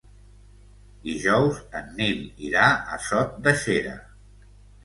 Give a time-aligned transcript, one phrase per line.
[1.07, 2.65] Dijous en Nil irà
[2.97, 3.97] a Sot de Xera.